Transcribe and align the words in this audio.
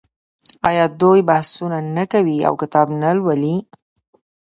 آیا 0.69 0.85
دوی 1.01 1.19
بحثونه 1.29 1.77
نه 1.95 2.03
کوي 2.11 2.37
او 2.47 2.53
کتاب 2.61 2.87
نه 3.01 3.09
لوالي؟ 3.17 3.55